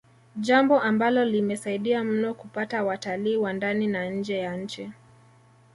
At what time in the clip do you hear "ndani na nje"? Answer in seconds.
3.53-4.37